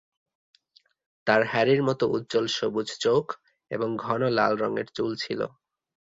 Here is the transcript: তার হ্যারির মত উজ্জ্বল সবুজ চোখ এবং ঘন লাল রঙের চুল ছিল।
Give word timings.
তার 1.27 1.41
হ্যারির 1.45 1.81
মত 1.83 2.01
উজ্জ্বল 2.11 2.45
সবুজ 2.57 2.87
চোখ 3.01 3.25
এবং 3.71 3.89
ঘন 3.97 4.21
লাল 4.37 4.53
রঙের 4.57 4.87
চুল 4.95 5.11
ছিল। 5.15 5.41